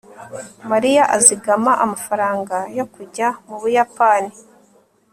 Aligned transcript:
mariya 0.69 1.03
azigama 1.15 1.71
amafaranga 1.85 2.57
yo 2.77 2.85
kujya 2.93 3.27
mu 3.47 3.55
buyapani 3.61 4.33